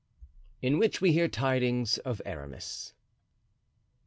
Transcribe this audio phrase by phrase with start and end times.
[0.63, 2.95] In which we hear Tidings of Aramis.